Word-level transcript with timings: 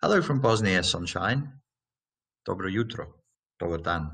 Hello 0.00 0.22
from 0.22 0.40
Bosnia, 0.40 0.84
sunshine. 0.84 1.54
Dobro 2.48 2.70
jutro. 2.72 3.16
Dobar 3.58 3.78
dan. 3.78 4.08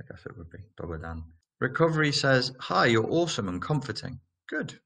I 0.00 0.04
guess 0.10 0.26
it 0.26 0.36
would 0.36 0.50
be. 0.50 0.58
Dobar 0.76 0.98
dan. 0.98 1.22
Recovery 1.60 2.10
says, 2.10 2.52
Hi, 2.58 2.86
you're 2.86 3.08
awesome 3.08 3.48
and 3.48 3.62
comforting. 3.62 4.18
Good. 4.48 4.80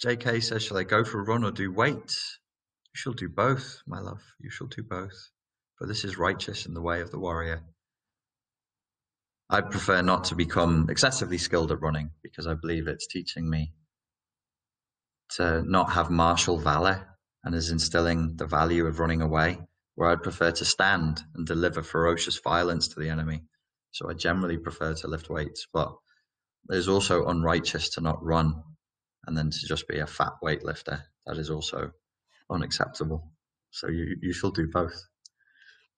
JK 0.00 0.44
says, 0.44 0.62
Shall 0.62 0.76
I 0.76 0.84
go 0.84 1.02
for 1.02 1.18
a 1.18 1.24
run 1.24 1.42
or 1.42 1.50
do 1.50 1.72
weights? 1.72 2.38
You 2.94 2.98
shall 3.00 3.14
do 3.14 3.28
both, 3.28 3.82
my 3.84 3.98
love. 3.98 4.22
You 4.38 4.48
shall 4.48 4.68
do 4.68 4.84
both. 4.84 5.30
For 5.74 5.88
this 5.88 6.04
is 6.04 6.16
righteous 6.16 6.66
in 6.66 6.74
the 6.74 6.82
way 6.82 7.00
of 7.00 7.10
the 7.10 7.18
warrior. 7.18 7.64
I 9.48 9.60
prefer 9.60 10.02
not 10.02 10.22
to 10.26 10.36
become 10.36 10.86
excessively 10.88 11.38
skilled 11.38 11.72
at 11.72 11.80
running 11.80 12.12
because 12.22 12.46
I 12.46 12.54
believe 12.54 12.86
it's 12.86 13.08
teaching 13.08 13.50
me 13.50 13.72
to 15.30 15.64
not 15.68 15.90
have 15.90 16.10
martial 16.10 16.58
valor 16.58 17.08
and 17.42 17.56
is 17.56 17.72
instilling 17.72 18.36
the 18.36 18.46
value 18.46 18.86
of 18.86 19.00
running 19.00 19.22
away, 19.22 19.58
where 19.94 20.10
I'd 20.10 20.22
prefer 20.22 20.50
to 20.52 20.64
stand 20.64 21.20
and 21.34 21.46
deliver 21.46 21.82
ferocious 21.82 22.38
violence 22.38 22.88
to 22.88 23.00
the 23.00 23.08
enemy. 23.08 23.42
So 23.92 24.08
I 24.08 24.14
generally 24.14 24.56
prefer 24.56 24.94
to 24.94 25.08
lift 25.08 25.30
weights, 25.30 25.66
but 25.72 25.92
it 26.70 26.76
is 26.76 26.88
also 26.88 27.26
unrighteous 27.26 27.90
to 27.90 28.00
not 28.00 28.22
run 28.24 28.62
and 29.26 29.36
then 29.36 29.50
to 29.50 29.66
just 29.66 29.88
be 29.88 29.98
a 29.98 30.06
fat 30.06 30.32
weightlifter. 30.42 31.02
That 31.26 31.38
is 31.38 31.50
also 31.50 31.90
unacceptable. 32.50 33.32
So 33.70 33.88
you, 33.88 34.16
you 34.20 34.32
shall 34.32 34.50
do 34.50 34.68
both. 34.68 35.06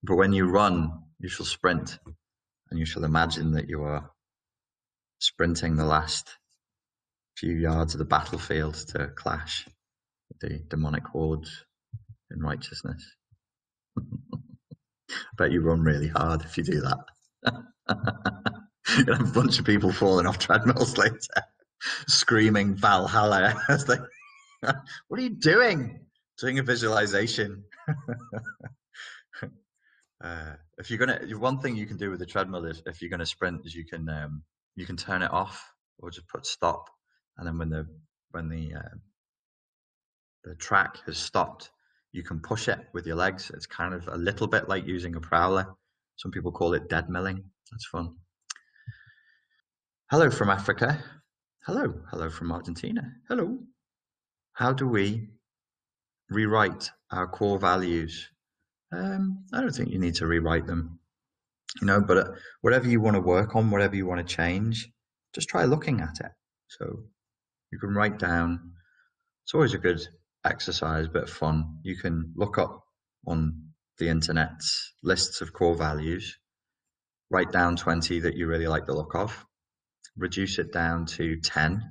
But 0.03 0.15
when 0.15 0.33
you 0.33 0.49
run, 0.49 0.91
you 1.19 1.29
shall 1.29 1.45
sprint 1.45 1.99
and 2.69 2.79
you 2.79 2.85
shall 2.85 3.03
imagine 3.03 3.51
that 3.51 3.69
you 3.69 3.83
are 3.83 4.11
sprinting 5.19 5.75
the 5.75 5.85
last 5.85 6.37
few 7.37 7.53
yards 7.55 7.93
of 7.93 7.99
the 7.99 8.05
battlefield 8.05 8.75
to 8.75 9.07
clash 9.15 9.67
with 10.29 10.39
the 10.39 10.59
demonic 10.67 11.05
hordes 11.05 11.65
in 12.31 12.41
righteousness. 12.41 13.03
I 13.97 14.01
bet 15.37 15.51
you 15.51 15.61
run 15.61 15.81
really 15.81 16.07
hard 16.07 16.43
if 16.43 16.57
you 16.57 16.63
do 16.63 16.81
that. 16.81 16.97
You'll 19.05 19.15
have 19.15 19.29
a 19.29 19.33
bunch 19.33 19.59
of 19.59 19.65
people 19.65 19.91
falling 19.91 20.25
off 20.27 20.39
treadmills 20.39 20.97
later, 20.97 21.17
screaming 22.07 22.75
Valhalla 22.75 23.55
what 25.07 25.19
are 25.19 25.23
you 25.23 25.29
doing? 25.29 25.99
Doing 26.39 26.59
a 26.59 26.63
visualization. 26.63 27.63
uh, 30.23 30.53
if 30.77 30.89
you're 30.89 30.99
gonna, 30.99 31.19
one 31.37 31.59
thing 31.59 31.75
you 31.75 31.85
can 31.85 31.97
do 31.97 32.09
with 32.09 32.19
the 32.19 32.25
treadmill 32.25 32.65
is 32.65 32.81
if 32.85 33.01
you're 33.01 33.09
gonna 33.09 33.25
sprint, 33.25 33.65
is 33.65 33.75
you 33.75 33.85
can 33.85 34.09
um, 34.09 34.43
you 34.75 34.85
can 34.85 34.97
turn 34.97 35.21
it 35.21 35.31
off 35.31 35.71
or 35.99 36.09
just 36.11 36.27
put 36.27 36.45
stop, 36.45 36.89
and 37.37 37.47
then 37.47 37.57
when 37.57 37.69
the 37.69 37.87
when 38.31 38.49
the 38.49 38.73
uh, 38.75 38.95
the 40.43 40.55
track 40.55 40.97
has 41.05 41.17
stopped, 41.17 41.71
you 42.13 42.23
can 42.23 42.39
push 42.39 42.69
it 42.69 42.79
with 42.93 43.05
your 43.05 43.15
legs. 43.15 43.51
It's 43.53 43.65
kind 43.65 43.93
of 43.93 44.07
a 44.07 44.15
little 44.15 44.47
bit 44.47 44.69
like 44.69 44.85
using 44.85 45.15
a 45.15 45.19
prowler. 45.19 45.65
Some 46.15 46.31
people 46.31 46.51
call 46.51 46.73
it 46.75 46.87
dead 46.87 47.09
milling. 47.09 47.43
That's 47.71 47.87
fun. 47.87 48.15
Hello 50.11 50.29
from 50.29 50.51
Africa. 50.51 51.03
Hello. 51.65 51.93
Hello 52.11 52.29
from 52.29 52.51
Argentina. 52.51 53.11
Hello. 53.27 53.57
How 54.53 54.71
do 54.71 54.87
we 54.87 55.29
rewrite 56.29 56.91
our 57.11 57.27
core 57.27 57.57
values? 57.57 58.29
Um, 58.91 59.45
I 59.51 59.61
don't 59.61 59.71
think 59.71 59.89
you 59.89 59.97
need 59.97 60.15
to 60.15 60.27
rewrite 60.27 60.67
them, 60.67 60.99
you 61.81 61.87
know, 61.87 61.99
but 61.99 62.17
uh, 62.17 62.31
whatever 62.61 62.87
you 62.87 63.01
want 63.01 63.15
to 63.15 63.21
work 63.21 63.55
on, 63.55 63.71
whatever 63.71 63.95
you 63.95 64.05
want 64.05 64.25
to 64.25 64.35
change, 64.35 64.87
just 65.33 65.49
try 65.49 65.65
looking 65.65 65.99
at 65.99 66.19
it. 66.19 66.31
So 66.67 66.99
you 67.71 67.79
can 67.79 67.95
write 67.95 68.19
down, 68.19 68.73
it's 69.45 69.55
always 69.55 69.73
a 69.73 69.79
good 69.79 70.07
exercise, 70.45 71.07
bit 71.07 71.23
of 71.23 71.29
fun. 71.29 71.79
You 71.83 71.95
can 71.97 72.33
look 72.35 72.57
up 72.57 72.83
on 73.25 73.69
the 73.97 74.09
internet 74.09 74.61
lists 75.01 75.41
of 75.41 75.53
core 75.53 75.75
values, 75.75 76.37
write 77.29 77.51
down 77.51 77.75
20 77.75 78.21
that 78.21 78.35
you 78.35 78.47
really 78.47 78.67
like 78.67 78.85
the 78.85 78.95
look 78.95 79.15
of, 79.15 79.45
reduce 80.17 80.59
it 80.59 80.73
down 80.73 81.05
to 81.05 81.39
10, 81.39 81.81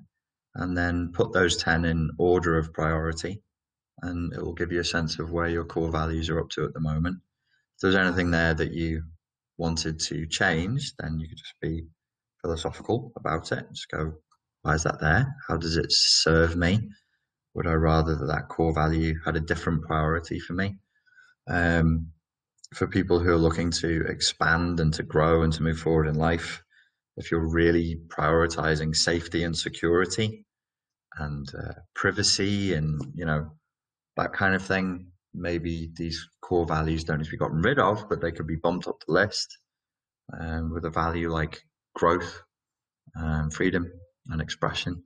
and 0.55 0.77
then 0.77 1.13
put 1.13 1.33
those 1.33 1.57
10 1.57 1.85
in 1.85 2.11
order 2.19 2.59
of 2.59 2.73
priority. 2.73 3.43
And 4.03 4.33
it 4.33 4.43
will 4.43 4.55
give 4.55 4.73
you 4.73 4.81
a 4.81 4.85
sense 4.85 5.19
of 5.19 5.31
where 5.31 5.49
your 5.49 5.65
core 5.65 5.91
values 5.91 6.29
are 6.29 6.41
up 6.41 6.51
to 6.51 6.65
at 6.65 6.73
the 6.75 6.81
moment. 6.81 7.19
If 7.77 7.81
there's 7.83 7.95
anything 7.95 8.31
there 8.31 8.55
that 8.55 8.73
you 8.73 9.03
wanted 9.59 10.01
to 10.01 10.27
change, 10.27 10.93
then 10.99 11.19
you 11.21 11.29
could 11.29 11.39
just 11.39 11.55
be 11.61 11.87
philosophical 12.43 13.13
about 13.17 13.53
it. 13.53 13.65
Just 13.73 13.91
go, 13.91 14.15
why 14.63 14.75
is 14.75 14.83
that 14.83 15.01
there? 15.01 15.35
How 15.49 15.57
does 15.57 15.77
it 15.77 15.87
serve 15.91 16.57
me? 16.57 16.91
Would 17.55 17.67
I 17.67 17.75
rather 17.75 18.15
that 18.17 18.27
that 18.27 18.49
core 18.49 18.73
value 18.73 19.15
had 19.25 19.37
a 19.37 19.41
different 19.41 19.83
priority 19.83 20.41
for 20.41 20.55
me? 20.55 20.77
Um, 21.49 22.13
for 22.75 22.87
people 22.87 23.19
who 23.19 23.31
are 23.31 23.37
looking 23.37 23.71
to 23.71 24.07
expand 24.09 24.81
and 24.81 24.95
to 24.95 25.03
grow 25.03 25.43
and 25.43 25.53
to 25.53 25.63
move 25.63 25.79
forward 25.79 26.07
in 26.07 26.15
life, 26.15 26.63
if 27.17 27.31
you're 27.31 27.47
really 27.47 28.01
prioritizing 28.09 28.97
safety 28.97 29.45
and 29.45 29.57
security 29.57 30.47
and 31.19 31.47
uh, 31.55 31.75
privacy 31.95 32.73
and 32.73 33.01
you 33.15 33.27
know 33.27 33.51
that 34.17 34.33
kind 34.33 34.55
of 34.55 34.63
thing, 34.63 35.09
maybe 35.35 35.91
these 35.95 36.27
core 36.41 36.67
values 36.67 37.05
don't 37.05 37.19
need 37.19 37.25
to 37.25 37.31
be 37.31 37.37
gotten 37.37 37.61
rid 37.61 37.79
of, 37.79 38.09
but 38.09 38.21
they 38.21 38.33
could 38.33 38.47
be 38.47 38.57
bumped 38.57 38.87
up 38.87 38.99
the 39.07 39.13
list 39.13 39.59
um, 40.39 40.73
with 40.73 40.85
a 40.85 40.91
value 40.91 41.31
like 41.31 41.63
growth, 41.95 42.43
um, 43.17 43.51
freedom, 43.51 43.91
and 44.29 44.41
expression 44.41 45.03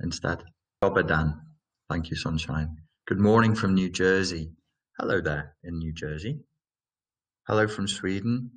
instead. 0.00 0.42
Obadan. 0.82 1.40
Thank 1.88 2.10
you, 2.10 2.16
Sunshine. 2.16 2.76
Good 3.06 3.18
morning 3.18 3.54
from 3.54 3.72
New 3.72 3.88
Jersey. 3.88 4.50
Hello 4.98 5.22
there 5.22 5.56
in 5.64 5.78
New 5.78 5.94
Jersey. 5.94 6.40
Hello 7.46 7.66
from 7.66 7.88
Sweden. 7.88 8.50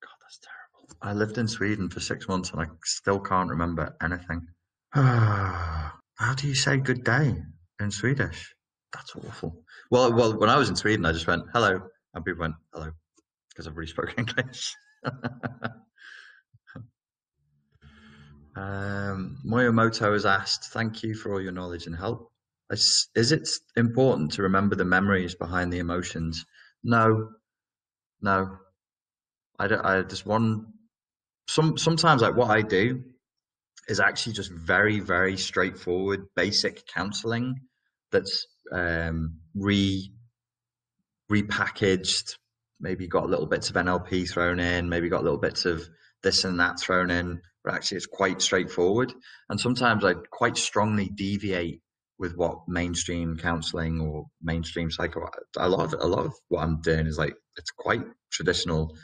God, 0.00 0.12
that's 0.22 0.38
terrible. 0.38 0.88
I 1.02 1.12
lived 1.12 1.38
in 1.38 1.48
Sweden 1.48 1.88
for 1.90 1.98
six 1.98 2.28
months 2.28 2.52
and 2.52 2.60
I 2.60 2.66
still 2.84 3.18
can't 3.18 3.50
remember 3.50 3.96
anything. 4.00 4.46
How 4.92 6.34
do 6.36 6.46
you 6.46 6.54
say 6.54 6.76
good 6.76 7.02
day 7.02 7.34
in 7.80 7.90
Swedish? 7.90 8.54
That's 8.92 9.16
awful. 9.16 9.64
Well, 9.90 10.12
well, 10.12 10.38
when 10.38 10.48
I 10.48 10.56
was 10.56 10.68
in 10.68 10.76
Sweden, 10.76 11.04
I 11.04 11.10
just 11.10 11.26
went 11.26 11.46
hello, 11.52 11.80
and 12.14 12.24
people 12.24 12.42
went 12.42 12.54
hello 12.72 12.92
because 13.50 13.66
I've 13.66 13.74
already 13.74 13.90
spoken 13.90 14.14
English. 14.18 14.76
um, 18.54 19.38
Moyomoto 19.44 20.12
has 20.12 20.24
asked, 20.24 20.66
"Thank 20.72 21.02
you 21.02 21.16
for 21.16 21.32
all 21.32 21.40
your 21.40 21.52
knowledge 21.52 21.86
and 21.86 21.96
help. 21.96 22.30
Is, 22.70 23.08
it 23.14 23.48
important 23.76 24.32
to 24.32 24.42
remember 24.42 24.76
the 24.76 24.84
memories 24.84 25.34
behind 25.34 25.72
the 25.72 25.78
emotions? 25.78 26.44
No, 26.84 27.30
no. 28.20 28.58
I, 29.58 29.66
don't, 29.66 29.84
I 29.84 30.02
just 30.02 30.26
one. 30.26 30.66
Some 31.48 31.78
sometimes 31.78 32.20
like 32.20 32.36
what 32.36 32.50
I 32.50 32.60
do 32.60 33.02
is 33.88 34.00
actually 34.00 34.34
just 34.34 34.52
very 34.52 35.00
very 35.00 35.38
straightforward 35.38 36.26
basic 36.36 36.86
counseling 36.86 37.54
that's 38.12 38.46
um, 38.70 39.38
re 39.54 40.12
repackaged. 41.32 42.36
Maybe 42.80 43.08
got 43.08 43.30
little 43.30 43.46
bits 43.46 43.70
of 43.70 43.76
NLP 43.76 44.30
thrown 44.30 44.60
in. 44.60 44.88
Maybe 44.88 45.08
got 45.08 45.24
little 45.24 45.38
bits 45.38 45.64
of 45.64 45.88
this 46.22 46.44
and 46.44 46.60
that 46.60 46.78
thrown 46.78 47.10
in. 47.10 47.40
But 47.64 47.74
actually, 47.74 47.96
it's 47.96 48.06
quite 48.06 48.40
straightforward. 48.42 49.12
And 49.48 49.58
sometimes 49.58 50.04
I 50.04 50.14
quite 50.30 50.56
strongly 50.56 51.08
deviate 51.08 51.80
with 52.18 52.36
what 52.36 52.68
mainstream 52.68 53.36
counseling 53.36 54.00
or 54.00 54.26
mainstream 54.42 54.90
psycho 54.90 55.28
a 55.58 55.68
lot 55.68 55.92
of 55.92 56.00
a 56.00 56.06
lot 56.06 56.26
of 56.26 56.32
what 56.48 56.62
I'm 56.62 56.80
doing 56.80 57.06
is 57.06 57.18
like 57.18 57.34
it's 57.56 57.70
quite 57.70 58.02
traditional 58.30 58.96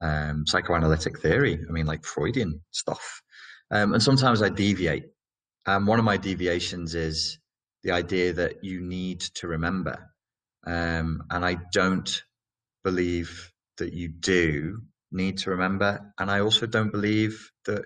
um, 0.00 0.46
psychoanalytic 0.46 1.20
theory. 1.20 1.58
I 1.68 1.72
mean, 1.72 1.86
like 1.86 2.04
Freudian 2.04 2.60
stuff. 2.70 3.22
Um, 3.70 3.92
and 3.94 4.02
sometimes 4.02 4.42
I 4.42 4.48
deviate. 4.48 5.04
Um, 5.66 5.86
one 5.86 5.98
of 5.98 6.04
my 6.04 6.16
deviations 6.16 6.94
is 6.94 7.38
the 7.82 7.92
idea 7.92 8.32
that 8.32 8.64
you 8.64 8.80
need 8.80 9.20
to 9.20 9.48
remember, 9.48 10.10
um, 10.66 11.22
and 11.30 11.44
I 11.44 11.58
don't 11.72 12.22
believe 12.82 13.52
that 13.78 13.92
you 13.92 14.08
do 14.08 14.80
need 15.12 15.38
to 15.38 15.50
remember, 15.50 16.12
and 16.18 16.30
I 16.30 16.40
also 16.40 16.66
don't 16.66 16.90
believe 16.90 17.50
that 17.66 17.84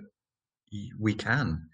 we 0.99 1.15
can. 1.15 1.69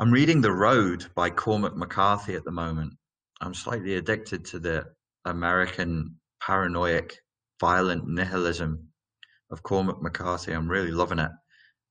I'm 0.00 0.12
reading 0.12 0.40
The 0.40 0.52
Road 0.52 1.06
by 1.16 1.28
Cormac 1.28 1.76
McCarthy 1.76 2.36
at 2.36 2.44
the 2.44 2.52
moment. 2.52 2.92
I'm 3.40 3.52
slightly 3.52 3.96
addicted 3.96 4.44
to 4.44 4.60
the 4.60 4.84
American 5.24 6.20
paranoid, 6.40 7.14
violent 7.60 8.06
nihilism 8.06 8.90
of 9.50 9.64
Cormac 9.64 10.00
McCarthy. 10.00 10.52
I'm 10.52 10.70
really 10.70 10.92
loving 10.92 11.18
it. 11.18 11.32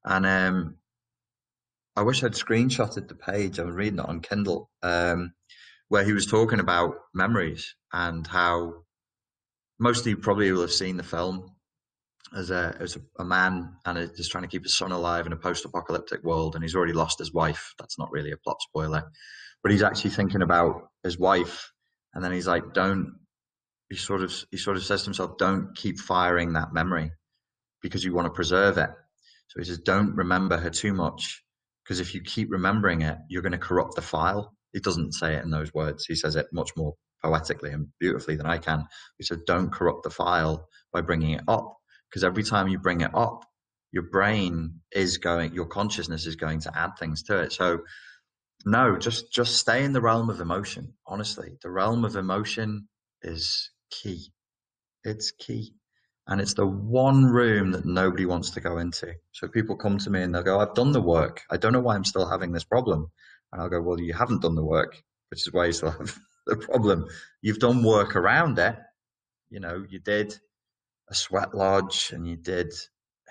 And 0.05 0.25
um, 0.25 0.77
I 1.97 2.03
wish 2.03 2.23
I'd 2.23 2.31
screenshotted 2.31 3.09
the 3.09 3.15
page. 3.15 3.59
I 3.59 3.63
was 3.63 3.75
reading 3.75 3.99
it 3.99 4.07
on 4.07 4.21
Kindle, 4.21 4.69
um, 4.83 5.33
where 5.89 6.05
he 6.05 6.13
was 6.13 6.27
talking 6.27 6.61
about 6.61 6.95
memories 7.13 7.75
and 7.91 8.25
how 8.25 8.85
most 9.79 9.99
of 10.01 10.07
you 10.07 10.15
probably 10.15 10.49
will 10.53 10.61
have 10.61 10.71
seen 10.71 10.95
the 10.95 11.03
film 11.03 11.56
as 12.35 12.51
a 12.51 12.75
as 12.79 12.95
a, 12.95 13.01
a 13.19 13.25
man 13.25 13.73
and 13.85 13.97
is 13.97 14.11
just 14.11 14.31
trying 14.31 14.43
to 14.43 14.49
keep 14.49 14.63
his 14.63 14.75
son 14.75 14.91
alive 14.91 15.25
in 15.25 15.33
a 15.33 15.37
post-apocalyptic 15.37 16.23
world, 16.23 16.55
and 16.55 16.63
he's 16.63 16.75
already 16.75 16.93
lost 16.93 17.19
his 17.19 17.33
wife. 17.33 17.73
That's 17.79 17.97
not 17.97 18.11
really 18.11 18.31
a 18.31 18.37
plot 18.37 18.57
spoiler, 18.61 19.03
but 19.63 19.71
he's 19.71 19.83
actually 19.83 20.11
thinking 20.11 20.41
about 20.41 20.89
his 21.03 21.17
wife, 21.17 21.71
and 22.13 22.23
then 22.23 22.31
he's 22.31 22.47
like, 22.47 22.73
"Don't 22.73 23.19
he 23.89 23.95
sort 23.95 24.21
of 24.21 24.33
he 24.51 24.57
sort 24.57 24.77
of 24.77 24.83
says 24.83 25.01
to 25.01 25.05
himself, 25.05 25.37
"Don't 25.37 25.75
keep 25.75 25.99
firing 25.99 26.53
that 26.53 26.73
memory 26.73 27.11
because 27.81 28.03
you 28.03 28.13
want 28.13 28.25
to 28.25 28.33
preserve 28.33 28.77
it." 28.77 28.89
So 29.47 29.59
he 29.59 29.65
says, 29.65 29.79
"Don't 29.79 30.15
remember 30.15 30.57
her 30.57 30.69
too 30.69 30.93
much 30.93 31.43
because 31.83 31.99
if 31.99 32.13
you 32.13 32.21
keep 32.21 32.51
remembering 32.51 33.01
it, 33.01 33.17
you're 33.29 33.41
going 33.41 33.51
to 33.53 33.57
corrupt 33.57 33.95
the 33.95 34.01
file." 34.01 34.53
He 34.73 34.79
doesn't 34.79 35.13
say 35.13 35.35
it 35.35 35.43
in 35.43 35.51
those 35.51 35.73
words. 35.73 36.05
He 36.05 36.15
says 36.15 36.35
it 36.35 36.47
much 36.51 36.71
more 36.75 36.93
poetically 37.23 37.71
and 37.71 37.87
beautifully 37.99 38.35
than 38.35 38.45
I 38.45 38.57
can. 38.57 38.85
He 39.17 39.23
said, 39.23 39.39
"Don't 39.47 39.71
corrupt 39.71 40.03
the 40.03 40.09
file 40.09 40.67
by 40.91 41.01
bringing 41.01 41.31
it 41.31 41.43
up 41.47 41.76
because 42.09 42.23
every 42.23 42.43
mm. 42.43 42.49
time 42.49 42.67
you 42.67 42.79
bring 42.79 43.01
it 43.01 43.11
up, 43.13 43.45
your 43.91 44.03
brain 44.03 44.81
is 44.91 45.17
going, 45.17 45.53
your 45.53 45.67
consciousness 45.67 46.25
is 46.25 46.35
going 46.35 46.61
to 46.61 46.77
add 46.77 46.91
things 46.99 47.23
to 47.23 47.41
it." 47.41 47.53
So 47.53 47.79
no, 48.65 48.97
just 48.97 49.31
just 49.31 49.55
stay 49.55 49.83
in 49.83 49.93
the 49.93 50.01
realm 50.01 50.29
of 50.29 50.41
emotion. 50.41 50.93
Honestly, 51.05 51.57
the 51.61 51.69
realm 51.69 52.05
of 52.05 52.15
emotion 52.15 52.87
is 53.21 53.69
key. 53.91 54.31
It's 55.03 55.31
key. 55.31 55.73
And 56.27 56.41
it's 56.41 56.55
the 56.55 56.67
one 56.67 57.25
room 57.25 57.71
that 57.71 57.85
nobody 57.85 58.25
wants 58.25 58.49
to 58.51 58.61
go 58.61 58.77
into. 58.79 59.13
So 59.31 59.47
people 59.47 59.77
come 59.77 59.97
to 59.99 60.09
me 60.09 60.21
and 60.21 60.35
they'll 60.35 60.43
go, 60.43 60.59
I've 60.59 60.73
done 60.73 60.91
the 60.91 61.01
work. 61.01 61.43
I 61.49 61.55
don't 61.55 61.71
know 61.71 61.79
why 61.79 61.95
I'm 61.95 62.03
still 62.03 62.27
having 62.27 62.51
this 62.51 62.65
problem. 62.65 63.09
And 63.51 63.61
I'll 63.61 63.69
go, 63.69 63.81
Well, 63.81 63.99
you 63.99 64.13
haven't 64.13 64.41
done 64.41 64.55
the 64.55 64.65
work, 64.65 65.01
which 65.29 65.47
is 65.47 65.53
why 65.53 65.67
you 65.67 65.71
still 65.71 65.91
have 65.97 66.19
the 66.45 66.57
problem. 66.57 67.05
You've 67.41 67.59
done 67.59 67.83
work 67.83 68.15
around 68.15 68.59
it. 68.59 68.75
You 69.49 69.61
know, 69.61 69.85
you 69.87 69.99
did 69.99 70.37
a 71.09 71.15
sweat 71.15 71.55
lodge 71.55 72.11
and 72.13 72.27
you 72.27 72.35
did 72.35 72.73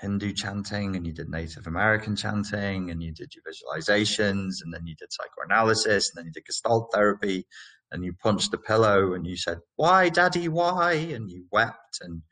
Hindu 0.01 0.33
chanting 0.33 0.97
and 0.97 1.07
you 1.07 1.13
did 1.13 1.29
Native 1.29 1.67
American 1.67 2.17
chanting 2.17 2.91
and 2.91 3.03
you 3.03 3.13
did 3.13 3.33
your 3.35 3.45
visualizations 3.45 4.57
and 4.63 4.73
then 4.73 4.87
you 4.87 4.95
did 4.97 5.09
psychoanalysis 5.11 6.11
and 6.11 6.19
then 6.19 6.27
you 6.27 6.33
did 6.33 6.45
gestalt 6.45 6.91
therapy 6.93 7.47
and 7.93 8.05
you 8.05 8.13
punched 8.13 8.51
the 8.51 8.59
pillow 8.59 9.15
and 9.15 9.27
you 9.27 9.37
said, 9.37 9.59
Why, 9.77 10.09
daddy, 10.09 10.49
why? 10.49 10.95
And 10.95 11.31
you 11.31 11.47
wept 11.51 11.99
and 12.01 12.23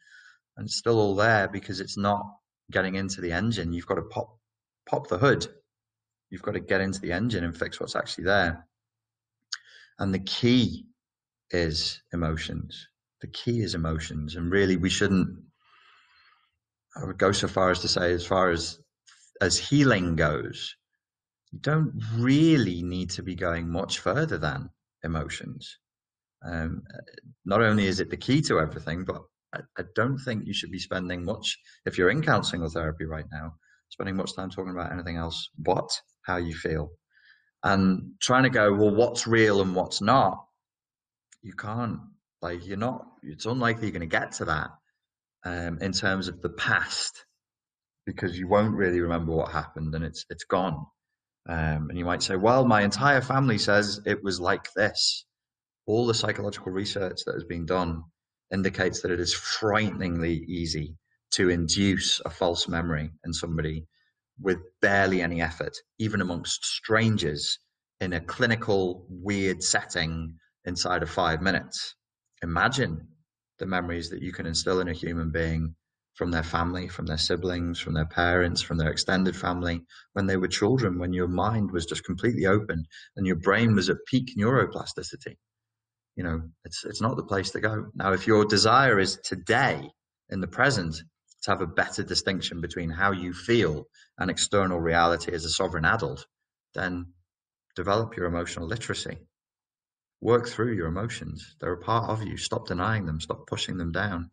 and 0.56 0.66
it's 0.66 0.76
still 0.76 1.00
all 1.00 1.16
there 1.16 1.48
because 1.48 1.80
it's 1.80 1.96
not 1.98 2.24
getting 2.70 2.94
into 2.94 3.20
the 3.20 3.32
engine. 3.32 3.72
You've 3.72 3.86
got 3.86 3.96
to 3.96 4.02
pop 4.02 4.38
pop 4.88 5.08
the 5.08 5.18
hood. 5.18 5.46
You've 6.30 6.42
got 6.42 6.52
to 6.52 6.60
get 6.60 6.80
into 6.80 7.00
the 7.00 7.12
engine 7.12 7.44
and 7.44 7.56
fix 7.56 7.80
what's 7.80 7.96
actually 7.96 8.24
there. 8.24 8.66
And 9.98 10.12
the 10.12 10.20
key 10.20 10.86
is 11.50 12.02
emotions. 12.12 12.88
The 13.24 13.30
key 13.30 13.62
is 13.62 13.74
emotions. 13.74 14.36
And 14.36 14.52
really 14.52 14.76
we 14.76 14.90
shouldn't 14.90 15.30
I 16.94 17.06
would 17.06 17.16
go 17.16 17.32
so 17.32 17.48
far 17.48 17.70
as 17.70 17.80
to 17.80 17.88
say, 17.88 18.12
as 18.12 18.26
far 18.26 18.50
as 18.50 18.78
as 19.40 19.56
healing 19.56 20.14
goes, 20.14 20.76
you 21.50 21.58
don't 21.60 21.94
really 22.18 22.82
need 22.82 23.08
to 23.12 23.22
be 23.22 23.34
going 23.34 23.70
much 23.70 24.00
further 24.00 24.36
than 24.36 24.68
emotions. 25.02 25.78
Um, 26.44 26.82
not 27.46 27.62
only 27.62 27.86
is 27.86 27.98
it 27.98 28.10
the 28.10 28.18
key 28.18 28.42
to 28.42 28.60
everything, 28.60 29.06
but 29.06 29.22
I, 29.54 29.60
I, 29.78 29.84
don't 29.94 30.18
think 30.18 30.44
you 30.44 30.52
should 30.52 30.70
be 30.70 30.78
spending 30.78 31.24
much, 31.24 31.58
if 31.86 31.96
you're 31.96 32.10
in 32.10 32.20
counseling 32.20 32.60
or 32.60 32.68
therapy 32.68 33.06
right 33.06 33.24
now, 33.32 33.54
spending 33.88 34.16
much 34.16 34.36
time 34.36 34.50
talking 34.50 34.72
about 34.72 34.92
anything 34.92 35.16
else 35.16 35.48
but 35.58 35.88
how 36.26 36.36
you 36.36 36.54
feel. 36.54 36.90
And 37.62 38.12
trying 38.20 38.42
to 38.42 38.50
go, 38.50 38.74
well, 38.74 38.94
what's 38.94 39.26
real 39.26 39.62
and 39.62 39.74
what's 39.74 40.02
not? 40.02 40.44
You 41.40 41.54
can't. 41.54 42.00
Like, 42.44 42.66
you're 42.66 42.76
not, 42.76 43.06
it's 43.22 43.46
unlikely 43.46 43.84
you're 43.84 43.98
going 43.98 44.00
to 44.02 44.06
get 44.06 44.32
to 44.32 44.44
that 44.44 44.68
um, 45.46 45.78
in 45.80 45.92
terms 45.92 46.28
of 46.28 46.42
the 46.42 46.50
past 46.50 47.24
because 48.04 48.38
you 48.38 48.46
won't 48.48 48.76
really 48.76 49.00
remember 49.00 49.32
what 49.32 49.50
happened 49.50 49.94
and 49.94 50.04
it's 50.04 50.26
it's 50.28 50.44
gone. 50.44 50.84
Um, 51.48 51.88
and 51.88 51.96
you 51.96 52.04
might 52.04 52.22
say, 52.22 52.36
well, 52.36 52.66
my 52.66 52.82
entire 52.82 53.22
family 53.22 53.56
says 53.56 53.98
it 54.04 54.22
was 54.22 54.40
like 54.40 54.68
this. 54.76 55.24
All 55.86 56.06
the 56.06 56.12
psychological 56.12 56.70
research 56.70 57.20
that 57.24 57.32
has 57.32 57.44
been 57.44 57.64
done 57.64 58.02
indicates 58.52 59.00
that 59.00 59.10
it 59.10 59.20
is 59.20 59.32
frighteningly 59.32 60.44
easy 60.46 60.96
to 61.32 61.48
induce 61.48 62.20
a 62.26 62.30
false 62.30 62.68
memory 62.68 63.10
in 63.24 63.32
somebody 63.32 63.86
with 64.38 64.58
barely 64.82 65.22
any 65.22 65.40
effort, 65.40 65.74
even 65.98 66.20
amongst 66.20 66.62
strangers 66.66 67.58
in 68.02 68.12
a 68.12 68.20
clinical, 68.20 69.06
weird 69.08 69.62
setting 69.62 70.34
inside 70.66 71.02
of 71.02 71.08
five 71.08 71.40
minutes. 71.40 71.94
Imagine 72.44 73.08
the 73.58 73.64
memories 73.64 74.10
that 74.10 74.20
you 74.20 74.30
can 74.30 74.44
instill 74.44 74.80
in 74.80 74.88
a 74.88 74.92
human 74.92 75.30
being 75.30 75.74
from 76.12 76.30
their 76.30 76.42
family, 76.42 76.88
from 76.88 77.06
their 77.06 77.16
siblings, 77.16 77.80
from 77.80 77.94
their 77.94 78.04
parents, 78.04 78.60
from 78.60 78.76
their 78.76 78.90
extended 78.90 79.34
family, 79.34 79.80
when 80.12 80.26
they 80.26 80.36
were 80.36 80.46
children, 80.46 80.98
when 80.98 81.14
your 81.14 81.26
mind 81.26 81.70
was 81.70 81.86
just 81.86 82.04
completely 82.04 82.44
open 82.44 82.84
and 83.16 83.26
your 83.26 83.36
brain 83.36 83.74
was 83.74 83.88
at 83.88 83.96
peak 84.06 84.36
neuroplasticity. 84.38 85.36
You 86.16 86.24
know, 86.24 86.42
it's 86.66 86.84
it's 86.84 87.00
not 87.00 87.16
the 87.16 87.24
place 87.24 87.50
to 87.52 87.60
go. 87.60 87.86
Now, 87.94 88.12
if 88.12 88.26
your 88.26 88.44
desire 88.44 89.00
is 89.00 89.16
today, 89.24 89.90
in 90.28 90.42
the 90.42 90.46
present, 90.46 90.94
to 91.44 91.50
have 91.50 91.62
a 91.62 91.66
better 91.66 92.02
distinction 92.02 92.60
between 92.60 92.90
how 92.90 93.12
you 93.12 93.32
feel 93.32 93.86
and 94.18 94.30
external 94.30 94.80
reality 94.80 95.32
as 95.32 95.46
a 95.46 95.50
sovereign 95.50 95.86
adult, 95.86 96.26
then 96.74 97.06
develop 97.74 98.16
your 98.16 98.26
emotional 98.26 98.68
literacy. 98.68 99.16
Work 100.20 100.48
through 100.48 100.74
your 100.74 100.86
emotions. 100.86 101.56
They're 101.60 101.72
a 101.72 101.78
part 101.78 102.10
of 102.10 102.26
you. 102.26 102.36
Stop 102.36 102.66
denying 102.66 103.06
them. 103.06 103.20
Stop 103.20 103.46
pushing 103.46 103.76
them 103.76 103.92
down 103.92 104.30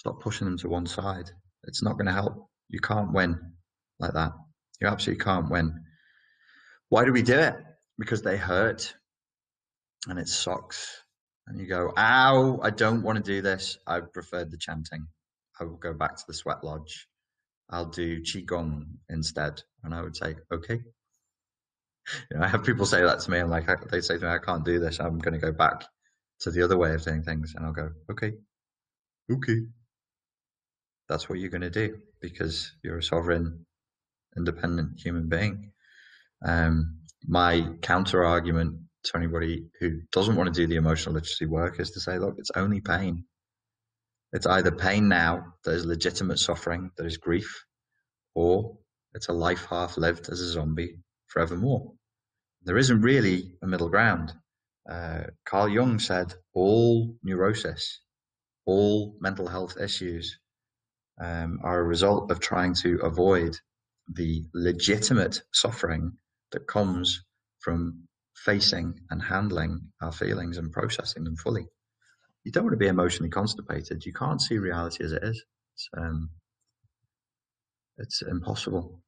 Stop 0.00 0.22
pushing 0.22 0.46
them 0.46 0.56
to 0.56 0.68
one 0.70 0.86
side. 0.86 1.30
It's 1.64 1.82
not 1.82 1.98
going 1.98 2.06
to 2.06 2.12
help. 2.12 2.48
You 2.70 2.80
can't 2.80 3.12
win 3.12 3.38
like 3.98 4.14
that. 4.14 4.32
You 4.80 4.88
absolutely 4.88 5.22
can't 5.22 5.50
win. 5.50 5.84
Why 6.88 7.04
do 7.04 7.12
we 7.12 7.20
do 7.20 7.38
it? 7.38 7.54
Because 7.98 8.22
they 8.22 8.38
hurt 8.38 8.94
and 10.08 10.18
it 10.18 10.26
sucks. 10.26 10.90
And 11.46 11.60
you 11.60 11.66
go, 11.66 11.92
ow, 11.98 12.60
I 12.62 12.70
don't 12.70 13.02
want 13.02 13.18
to 13.18 13.22
do 13.22 13.42
this. 13.42 13.76
I 13.86 14.00
preferred 14.00 14.50
the 14.50 14.56
chanting. 14.56 15.06
I 15.60 15.64
will 15.64 15.76
go 15.76 15.92
back 15.92 16.16
to 16.16 16.24
the 16.26 16.32
sweat 16.32 16.64
lodge. 16.64 17.06
I'll 17.68 17.90
do 17.90 18.22
Qigong 18.22 18.84
instead. 19.10 19.62
And 19.84 19.94
I 19.94 20.00
would 20.00 20.16
say, 20.16 20.36
okay. 20.50 20.80
You 22.30 22.38
know, 22.38 22.44
I 22.44 22.48
have 22.48 22.64
people 22.64 22.86
say 22.86 23.02
that 23.02 23.20
to 23.20 23.30
me. 23.30 23.38
and 23.38 23.50
like, 23.50 23.68
they 23.90 24.00
say 24.00 24.18
to 24.18 24.24
me, 24.24 24.30
I 24.30 24.38
can't 24.38 24.64
do 24.64 24.78
this. 24.78 25.00
I'm 25.00 25.18
going 25.18 25.34
to 25.34 25.40
go 25.40 25.52
back 25.52 25.84
to 26.40 26.50
the 26.50 26.62
other 26.62 26.78
way 26.78 26.94
of 26.94 27.02
doing 27.02 27.22
things. 27.22 27.54
And 27.56 27.66
I'll 27.66 27.72
go, 27.72 27.90
okay, 28.10 28.32
okay 29.30 29.60
that's 31.10 31.28
what 31.28 31.40
you're 31.40 31.50
going 31.50 31.60
to 31.60 31.70
do 31.70 31.98
because 32.20 32.72
you're 32.82 32.98
a 32.98 33.02
sovereign, 33.02 33.66
independent 34.36 34.98
human 34.98 35.28
being. 35.28 35.72
Um, 36.46 37.00
my 37.26 37.66
counter 37.82 38.24
argument 38.24 38.76
to 39.04 39.16
anybody 39.16 39.66
who 39.80 40.00
doesn't 40.12 40.36
want 40.36 40.54
to 40.54 40.58
do 40.58 40.68
the 40.68 40.76
emotional 40.76 41.16
literacy 41.16 41.46
work 41.46 41.80
is 41.80 41.90
to 41.90 42.00
say, 42.00 42.18
look, 42.18 42.36
it's 42.38 42.52
only 42.54 42.80
pain. 42.80 43.24
It's 44.32 44.46
either 44.46 44.70
pain 44.70 45.08
now 45.08 45.54
that 45.64 45.72
is 45.72 45.84
legitimate 45.84 46.38
suffering, 46.38 46.92
that 46.96 47.06
is 47.06 47.16
grief, 47.16 47.64
or 48.36 48.78
it's 49.12 49.28
a 49.28 49.32
life 49.32 49.66
half 49.68 49.96
lived 49.96 50.28
as 50.30 50.40
a 50.40 50.48
zombie 50.48 50.98
forevermore. 51.26 51.92
There 52.62 52.78
isn't 52.78 53.00
really 53.00 53.54
a 53.62 53.66
middle 53.66 53.88
ground. 53.88 54.32
Uh, 54.88 55.24
Carl 55.44 55.68
Jung 55.68 55.98
said 55.98 56.34
all 56.52 57.16
neurosis, 57.22 58.00
all 58.66 59.16
mental 59.20 59.46
health 59.46 59.76
issues 59.80 60.38
um, 61.20 61.60
are 61.62 61.80
a 61.80 61.84
result 61.84 62.30
of 62.30 62.40
trying 62.40 62.74
to 62.74 62.98
avoid 63.02 63.56
the 64.12 64.44
legitimate 64.54 65.42
suffering 65.52 66.12
that 66.52 66.66
comes 66.66 67.22
from 67.60 68.08
facing 68.34 68.98
and 69.10 69.22
handling 69.22 69.80
our 70.02 70.12
feelings 70.12 70.58
and 70.58 70.72
processing 70.72 71.24
them 71.24 71.36
fully. 71.36 71.66
You 72.44 72.52
don't 72.52 72.64
want 72.64 72.72
to 72.72 72.78
be 72.78 72.88
emotionally 72.88 73.30
constipated. 73.30 74.04
You 74.04 74.12
can't 74.12 74.40
see 74.40 74.58
reality 74.58 75.04
as 75.04 75.12
it 75.12 75.22
is. 75.22 75.44
It's, 75.74 75.88
um, 75.96 76.30
it's 77.98 78.22
impossible. 78.22 79.02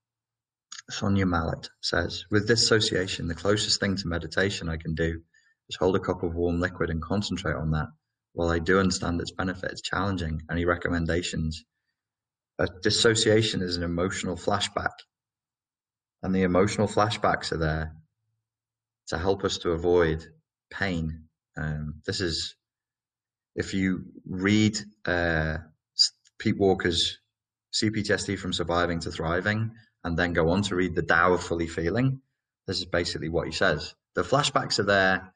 Sonia 0.91 1.27
Mallet 1.27 1.69
says, 1.81 2.25
with 2.31 2.49
dissociation, 2.49 3.29
the 3.29 3.35
closest 3.35 3.81
thing 3.81 3.97
to 3.97 4.09
meditation 4.09 4.69
I 4.69 4.77
can 4.77 4.95
do 4.95 5.21
is 5.69 5.77
hold 5.77 5.97
a 5.97 6.01
cup 6.01 6.23
of 6.23 6.35
warm 6.35 6.61
liquid 6.61 6.91
and 6.91 7.01
concentrate 7.01 7.57
on 7.57 7.71
that. 7.71 7.89
While 8.33 8.51
I 8.51 8.59
do 8.59 8.79
understand 8.79 9.21
its 9.21 9.33
benefits, 9.33 9.73
it's 9.73 9.83
challenging. 9.83 10.43
Any 10.51 10.65
recommendations? 10.65 11.65
a 12.59 12.69
dissociation 12.83 13.63
is 13.63 13.77
an 13.77 13.83
emotional 13.83 14.37
flashback. 14.37 14.93
And 16.23 16.35
the 16.35 16.43
emotional 16.43 16.87
flashbacks 16.87 17.53
are 17.53 17.59
there 17.59 17.97
to 19.09 19.19
help 19.19 19.45
us 19.45 19.59
to 19.59 19.71
avoid 19.71 20.25
pain. 20.71 21.25
Um, 21.57 22.01
this 22.07 22.21
is, 22.21 22.55
if 23.57 23.75
you 23.75 24.05
read 24.27 24.79
uh, 25.05 25.59
Pete 26.39 26.59
Walker's 26.59 27.19
CPTSD 27.75 28.39
from 28.39 28.53
Surviving 28.53 29.01
to 29.01 29.11
Thriving, 29.11 29.73
and 30.05 30.19
then 30.19 30.33
go 30.33 30.51
on 30.51 30.63
to 30.63 30.75
read 30.77 30.95
The 30.95 31.03
Tao 31.03 31.35
of 31.35 31.43
Fully 31.43 31.67
Feeling, 31.67 32.21
this 32.67 32.79
is 32.79 32.85
basically 32.85 33.29
what 33.29 33.47
he 33.47 33.53
says. 33.53 33.95
The 34.15 34.23
flashbacks 34.23 34.79
are 34.79 34.85
there 34.85 35.33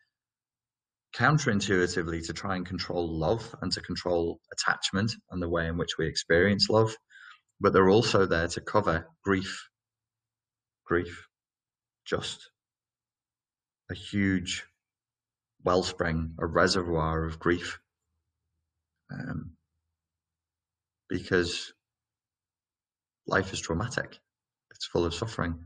counterintuitively 1.14 2.26
to 2.26 2.32
try 2.32 2.56
and 2.56 2.66
control 2.66 3.08
love 3.08 3.54
and 3.62 3.73
to 3.73 3.80
control 3.80 4.40
attachment 4.52 5.12
and 5.30 5.42
the 5.42 5.49
way 5.49 5.66
in 5.66 5.78
which 5.78 5.99
we 5.99 6.06
experience 6.06 6.68
love 6.68 6.94
but 7.61 7.73
they're 7.73 7.88
also 7.88 8.26
there 8.26 8.49
to 8.49 8.61
cover 8.61 9.08
grief. 9.23 9.68
Grief, 10.85 11.26
just 12.04 12.50
a 13.90 13.94
huge 13.94 14.64
wellspring, 15.64 16.35
a 16.38 16.46
reservoir 16.46 17.25
of 17.25 17.38
grief. 17.38 17.80
Um, 19.11 19.52
because 21.08 21.73
life 23.26 23.52
is 23.52 23.61
traumatic, 23.61 24.18
it's 24.76 24.87
full 24.87 25.04
of 25.04 25.14
suffering. 25.14 25.59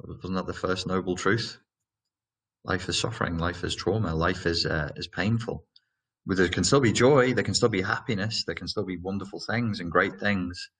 Wasn't 0.00 0.34
that 0.34 0.46
the 0.46 0.52
first 0.52 0.86
noble 0.86 1.16
truth? 1.16 1.58
Life 2.64 2.88
is 2.88 2.98
suffering, 2.98 3.38
life 3.38 3.62
is 3.62 3.74
trauma, 3.74 4.14
life 4.14 4.46
is 4.46 4.66
uh, 4.66 4.90
is 4.96 5.06
painful. 5.06 5.64
But 6.26 6.36
there 6.36 6.48
can 6.48 6.64
still 6.64 6.80
be 6.80 6.92
joy, 6.92 7.34
there 7.34 7.44
can 7.44 7.54
still 7.54 7.68
be 7.68 7.82
happiness, 7.82 8.44
there 8.44 8.54
can 8.54 8.68
still 8.68 8.84
be 8.84 8.96
wonderful 8.96 9.40
things 9.40 9.80
and 9.80 9.90
great 9.90 10.18
things. 10.20 10.70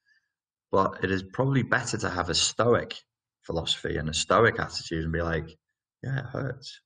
But 0.70 1.04
it 1.04 1.10
is 1.10 1.22
probably 1.22 1.62
better 1.62 1.98
to 1.98 2.10
have 2.10 2.30
a 2.30 2.34
stoic 2.34 2.94
philosophy 3.42 3.96
and 3.96 4.08
a 4.08 4.14
stoic 4.14 4.58
attitude 4.58 5.04
and 5.04 5.12
be 5.12 5.22
like, 5.22 5.58
yeah, 6.02 6.20
it 6.20 6.26
hurts. 6.26 6.80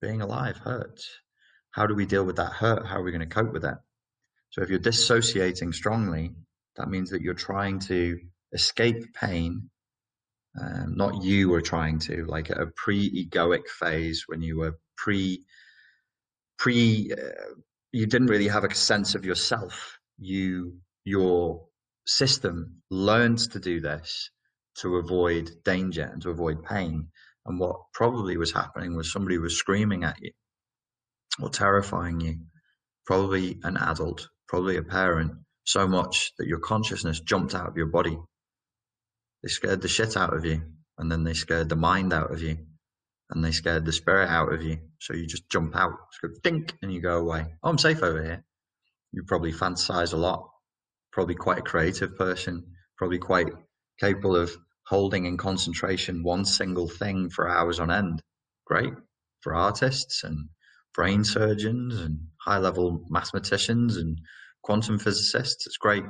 Being 0.00 0.22
alive 0.22 0.56
hurts. 0.56 1.08
How 1.70 1.86
do 1.86 1.94
we 1.94 2.06
deal 2.06 2.24
with 2.24 2.36
that 2.36 2.52
hurt? 2.52 2.86
How 2.86 2.96
are 2.96 3.02
we 3.02 3.12
going 3.12 3.28
to 3.28 3.34
cope 3.34 3.52
with 3.52 3.62
that? 3.62 3.78
So 4.50 4.62
if 4.62 4.70
you're 4.70 4.78
dissociating 4.78 5.72
strongly, 5.72 6.32
that 6.76 6.88
means 6.88 7.10
that 7.10 7.22
you're 7.22 7.34
trying 7.34 7.78
to 7.80 8.18
escape 8.52 9.14
pain. 9.14 9.70
Um, 10.60 10.96
not 10.96 11.22
you 11.22 11.48
were 11.48 11.60
trying 11.60 11.98
to, 12.00 12.24
like 12.26 12.50
a 12.50 12.66
pre-egoic 12.76 13.68
phase 13.68 14.24
when 14.26 14.42
you 14.42 14.58
were 14.58 14.78
pre 14.96 15.44
pre 16.58 17.12
uh, 17.12 17.54
you 17.92 18.06
didn't 18.06 18.28
really 18.28 18.48
have 18.48 18.64
a 18.64 18.74
sense 18.74 19.14
of 19.14 19.24
yourself. 19.24 19.98
You 20.18 20.74
your 21.04 21.66
system 22.06 22.82
learned 22.90 23.38
to 23.38 23.60
do 23.60 23.80
this 23.80 24.30
to 24.78 24.96
avoid 24.96 25.50
danger 25.64 26.08
and 26.12 26.22
to 26.22 26.30
avoid 26.30 26.64
pain. 26.64 27.08
And 27.46 27.58
what 27.58 27.76
probably 27.94 28.36
was 28.36 28.52
happening 28.52 28.96
was 28.96 29.12
somebody 29.12 29.38
was 29.38 29.56
screaming 29.56 30.04
at 30.04 30.20
you 30.20 30.32
or 31.40 31.48
terrifying 31.48 32.20
you, 32.20 32.36
probably 33.06 33.58
an 33.62 33.76
adult, 33.76 34.28
probably 34.48 34.76
a 34.76 34.82
parent, 34.82 35.32
so 35.64 35.86
much 35.86 36.32
that 36.38 36.48
your 36.48 36.58
consciousness 36.58 37.20
jumped 37.20 37.54
out 37.54 37.68
of 37.68 37.76
your 37.76 37.86
body. 37.86 38.18
They 39.42 39.48
scared 39.48 39.82
the 39.82 39.88
shit 39.88 40.16
out 40.16 40.34
of 40.34 40.44
you, 40.44 40.62
and 40.98 41.10
then 41.10 41.24
they 41.24 41.34
scared 41.34 41.68
the 41.68 41.76
mind 41.76 42.12
out 42.12 42.32
of 42.32 42.42
you, 42.42 42.58
and 43.30 43.44
they 43.44 43.52
scared 43.52 43.84
the 43.84 43.92
spirit 43.92 44.28
out 44.28 44.52
of 44.52 44.62
you. 44.62 44.78
So 44.98 45.14
you 45.14 45.26
just 45.26 45.48
jump 45.48 45.74
out, 45.76 45.92
just 46.12 46.22
go 46.22 46.40
dink, 46.42 46.74
and 46.82 46.92
you 46.92 47.00
go 47.00 47.18
away. 47.18 47.46
Oh, 47.62 47.70
I'm 47.70 47.78
safe 47.78 48.02
over 48.02 48.22
here. 48.22 48.44
You 49.12 49.24
probably 49.24 49.52
fantasize 49.52 50.12
a 50.12 50.16
lot, 50.16 50.48
probably 51.12 51.34
quite 51.34 51.58
a 51.58 51.62
creative 51.62 52.16
person, 52.16 52.64
probably 52.96 53.18
quite 53.18 53.48
capable 53.98 54.36
of 54.36 54.56
holding 54.86 55.24
in 55.24 55.36
concentration 55.36 56.22
one 56.22 56.44
single 56.44 56.88
thing 56.88 57.30
for 57.30 57.48
hours 57.48 57.80
on 57.80 57.90
end. 57.90 58.22
Great 58.66 58.92
for 59.40 59.54
artists 59.54 60.22
and 60.22 60.48
brain 60.94 61.24
surgeons 61.24 62.00
and 62.00 62.18
high 62.44 62.58
level 62.58 63.04
mathematicians 63.08 63.96
and 63.96 64.18
quantum 64.62 64.98
physicists. 64.98 65.66
It's 65.66 65.76
great. 65.76 66.04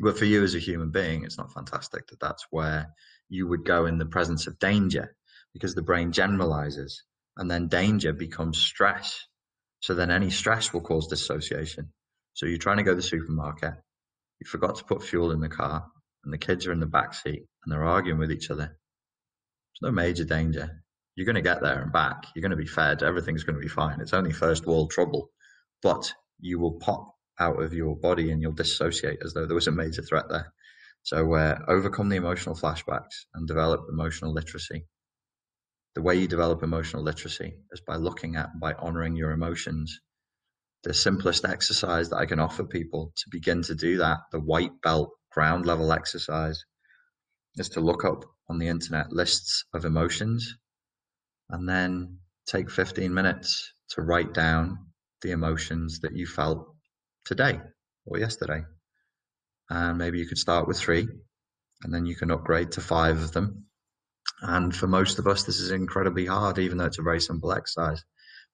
But 0.00 0.18
for 0.18 0.24
you 0.24 0.42
as 0.42 0.54
a 0.54 0.60
human 0.60 0.90
being, 0.90 1.24
it's 1.24 1.38
not 1.38 1.52
fantastic 1.52 2.08
that 2.08 2.20
that's 2.20 2.46
where 2.50 2.88
you 3.28 3.46
would 3.46 3.64
go 3.64 3.86
in 3.86 3.98
the 3.98 4.06
presence 4.06 4.46
of 4.46 4.58
danger 4.58 5.14
because 5.52 5.74
the 5.74 5.82
brain 5.82 6.12
generalizes 6.12 7.04
and 7.36 7.50
then 7.50 7.68
danger 7.68 8.12
becomes 8.12 8.58
stress. 8.58 9.20
So 9.80 9.94
then 9.94 10.10
any 10.10 10.30
stress 10.30 10.72
will 10.72 10.80
cause 10.80 11.06
dissociation. 11.06 11.92
So 12.32 12.46
you're 12.46 12.58
trying 12.58 12.78
to 12.78 12.82
go 12.82 12.92
to 12.92 12.96
the 12.96 13.02
supermarket, 13.02 13.74
you 14.40 14.46
forgot 14.46 14.76
to 14.76 14.84
put 14.84 15.04
fuel 15.04 15.30
in 15.30 15.40
the 15.40 15.48
car, 15.48 15.86
and 16.24 16.32
the 16.32 16.38
kids 16.38 16.66
are 16.66 16.72
in 16.72 16.80
the 16.80 16.86
back 16.86 17.14
seat 17.14 17.44
and 17.64 17.72
they're 17.72 17.84
arguing 17.84 18.18
with 18.18 18.32
each 18.32 18.50
other. 18.50 18.76
There's 19.80 19.90
no 19.90 19.92
major 19.92 20.24
danger. 20.24 20.82
You're 21.14 21.26
going 21.26 21.36
to 21.36 21.42
get 21.42 21.62
there 21.62 21.82
and 21.82 21.92
back. 21.92 22.26
You're 22.34 22.42
going 22.42 22.50
to 22.50 22.56
be 22.56 22.66
fed. 22.66 23.02
Everything's 23.02 23.44
going 23.44 23.56
to 23.56 23.62
be 23.62 23.68
fine. 23.68 24.00
It's 24.00 24.12
only 24.12 24.32
first 24.32 24.66
world 24.66 24.90
trouble, 24.90 25.30
but 25.82 26.12
you 26.40 26.58
will 26.58 26.72
pop 26.72 27.13
out 27.38 27.62
of 27.62 27.74
your 27.74 27.96
body 27.96 28.30
and 28.30 28.40
you'll 28.40 28.52
dissociate 28.52 29.18
as 29.24 29.34
though 29.34 29.46
there 29.46 29.54
was 29.54 29.66
a 29.66 29.72
major 29.72 30.02
threat 30.02 30.26
there. 30.28 30.52
So, 31.02 31.34
uh, 31.34 31.58
overcome 31.68 32.08
the 32.08 32.16
emotional 32.16 32.54
flashbacks 32.54 33.26
and 33.34 33.46
develop 33.46 33.86
emotional 33.90 34.32
literacy. 34.32 34.86
The 35.94 36.02
way 36.02 36.16
you 36.16 36.26
develop 36.26 36.62
emotional 36.62 37.02
literacy 37.02 37.54
is 37.72 37.80
by 37.80 37.96
looking 37.96 38.36
at, 38.36 38.58
by 38.58 38.72
honoring 38.74 39.16
your 39.16 39.32
emotions. 39.32 40.00
The 40.82 40.94
simplest 40.94 41.44
exercise 41.44 42.10
that 42.10 42.16
I 42.16 42.26
can 42.26 42.40
offer 42.40 42.64
people 42.64 43.12
to 43.16 43.24
begin 43.30 43.62
to 43.62 43.74
do 43.74 43.98
that, 43.98 44.18
the 44.32 44.40
white 44.40 44.80
belt 44.82 45.10
ground 45.30 45.66
level 45.66 45.92
exercise 45.92 46.64
is 47.56 47.68
to 47.70 47.80
look 47.80 48.04
up 48.04 48.24
on 48.48 48.58
the 48.58 48.68
internet 48.68 49.12
lists 49.12 49.64
of 49.74 49.84
emotions 49.84 50.56
and 51.50 51.68
then 51.68 52.18
take 52.46 52.70
15 52.70 53.12
minutes 53.12 53.72
to 53.90 54.02
write 54.02 54.32
down 54.34 54.78
the 55.22 55.30
emotions 55.30 56.00
that 56.00 56.14
you 56.14 56.26
felt 56.26 56.73
today 57.24 57.60
or 58.06 58.18
yesterday. 58.18 58.62
And 59.70 59.98
maybe 59.98 60.18
you 60.18 60.26
could 60.26 60.38
start 60.38 60.68
with 60.68 60.78
three 60.78 61.08
and 61.82 61.92
then 61.92 62.06
you 62.06 62.16
can 62.16 62.30
upgrade 62.30 62.72
to 62.72 62.80
five 62.80 63.18
of 63.22 63.32
them. 63.32 63.64
And 64.42 64.74
for 64.74 64.86
most 64.86 65.18
of 65.18 65.26
us, 65.26 65.44
this 65.44 65.58
is 65.58 65.70
incredibly 65.70 66.26
hard, 66.26 66.58
even 66.58 66.78
though 66.78 66.86
it's 66.86 66.98
a 66.98 67.02
very 67.02 67.20
simple 67.20 67.52
exercise. 67.52 68.02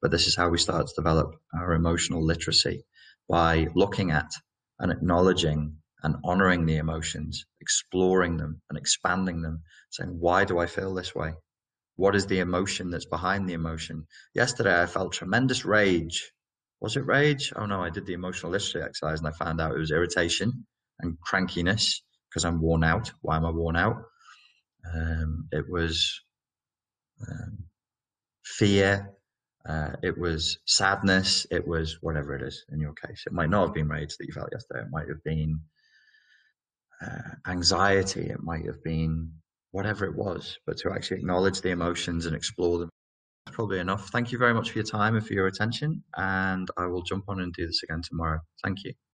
But 0.01 0.11
this 0.11 0.27
is 0.27 0.35
how 0.35 0.49
we 0.49 0.57
start 0.57 0.87
to 0.87 0.93
develop 0.95 1.35
our 1.53 1.73
emotional 1.73 2.25
literacy 2.25 2.85
by 3.29 3.67
looking 3.75 4.11
at 4.11 4.31
and 4.79 4.91
acknowledging 4.91 5.77
and 6.03 6.15
honoring 6.23 6.65
the 6.65 6.77
emotions, 6.77 7.45
exploring 7.59 8.37
them 8.37 8.61
and 8.69 8.77
expanding 8.77 9.41
them, 9.41 9.61
saying, 9.91 10.17
why 10.19 10.43
do 10.45 10.59
I 10.59 10.65
feel 10.65 10.93
this 10.93 11.13
way? 11.13 11.33
What 11.95 12.15
is 12.15 12.25
the 12.25 12.39
emotion 12.39 12.89
that's 12.89 13.05
behind 13.05 13.47
the 13.47 13.53
emotion? 13.53 14.07
Yesterday, 14.33 14.81
I 14.81 14.87
felt 14.87 15.13
tremendous 15.13 15.65
rage. 15.65 16.31
Was 16.81 16.97
it 16.97 17.05
rage? 17.05 17.53
Oh 17.55 17.65
no, 17.65 17.81
I 17.81 17.89
did 17.89 18.05
the 18.05 18.13
emotional 18.13 18.51
literacy 18.51 18.79
exercise 18.81 19.19
and 19.19 19.27
I 19.27 19.31
found 19.31 19.61
out 19.61 19.71
it 19.71 19.79
was 19.79 19.91
irritation 19.91 20.65
and 20.99 21.17
crankiness 21.25 22.01
because 22.29 22.45
I'm 22.45 22.61
worn 22.61 22.83
out. 22.83 23.11
Why 23.21 23.37
am 23.37 23.45
I 23.45 23.51
worn 23.51 23.75
out? 23.75 23.97
Um, 24.93 25.47
it 25.51 25.65
was 25.69 26.21
um, 27.29 27.65
fear. 28.43 29.11
Uh, 29.67 29.91
it 30.01 30.17
was 30.17 30.57
sadness. 30.65 31.45
It 31.51 31.67
was 31.67 31.99
whatever 32.01 32.35
it 32.35 32.41
is 32.41 32.65
in 32.71 32.79
your 32.79 32.93
case. 32.93 33.23
It 33.27 33.33
might 33.33 33.51
not 33.51 33.67
have 33.67 33.75
been 33.75 33.87
rage 33.87 34.17
that 34.17 34.25
you 34.25 34.33
felt 34.33 34.49
yesterday. 34.51 34.81
It 34.81 34.91
might 34.91 35.07
have 35.07 35.23
been 35.23 35.61
uh, 37.01 37.35
anxiety, 37.47 38.29
it 38.29 38.43
might 38.43 38.65
have 38.65 38.83
been 38.83 39.31
whatever 39.71 40.05
it 40.05 40.15
was, 40.15 40.57
but 40.65 40.77
to 40.77 40.91
actually 40.91 41.17
acknowledge 41.17 41.61
the 41.61 41.69
emotions 41.69 42.25
and 42.25 42.35
explore 42.35 42.79
them. 42.79 42.89
That's 43.45 43.55
probably 43.55 43.79
enough. 43.79 44.09
Thank 44.09 44.31
you 44.31 44.37
very 44.37 44.53
much 44.53 44.71
for 44.71 44.77
your 44.77 44.85
time 44.85 45.15
and 45.15 45.25
for 45.25 45.33
your 45.33 45.47
attention. 45.47 46.03
And 46.15 46.69
I 46.77 46.85
will 46.87 47.01
jump 47.01 47.25
on 47.27 47.41
and 47.41 47.53
do 47.53 47.65
this 47.67 47.83
again 47.83 48.01
tomorrow. 48.01 48.39
Thank 48.63 48.83
you. 48.83 48.93